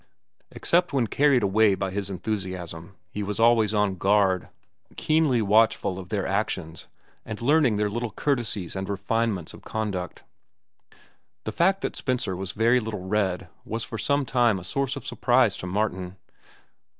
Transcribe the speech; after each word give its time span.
Except 0.49 0.93
when 0.93 1.05
carried 1.05 1.43
away 1.43 1.75
by 1.75 1.91
his 1.91 2.09
enthusiasm, 2.09 2.95
he 3.11 3.21
was 3.21 3.39
always 3.39 3.71
on 3.71 3.97
guard, 3.97 4.49
keenly 4.97 5.43
watchful 5.43 5.99
of 5.99 6.09
their 6.09 6.25
actions 6.25 6.87
and 7.23 7.39
learning 7.39 7.77
their 7.77 7.87
little 7.87 8.09
courtesies 8.09 8.75
and 8.75 8.89
refinements 8.89 9.53
of 9.53 9.61
conduct. 9.61 10.23
The 11.43 11.51
fact 11.51 11.81
that 11.81 11.95
Spencer 11.95 12.35
was 12.35 12.53
very 12.53 12.79
little 12.79 13.05
read 13.05 13.47
was 13.63 13.83
for 13.83 13.99
some 13.99 14.25
time 14.25 14.57
a 14.57 14.63
source 14.63 14.95
of 14.95 15.05
surprise 15.05 15.55
to 15.57 15.67
Martin. 15.67 16.17